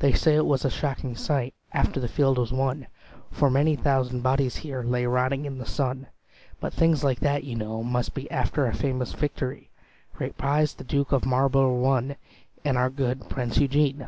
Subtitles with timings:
[0.00, 2.86] "They say it was a shocking sight After the field was won;
[3.30, 6.08] For many thousand bodies here Lay rotting in the sun:
[6.60, 9.70] But things like that, you know, must be After a famous victory.
[10.14, 12.16] "Great praise the Duke of Marlbro' won,
[12.62, 14.06] And our good Prince Eugene."